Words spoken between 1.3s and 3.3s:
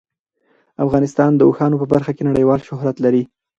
د اوښانو په برخه کې نړیوال شهرت لري.